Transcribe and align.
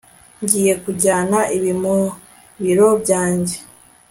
ngiye 0.41 0.73
kujyana 0.83 1.39
ibi 1.57 1.71
mu 1.81 1.97
biro 2.63 2.89
byanjye 3.01 3.55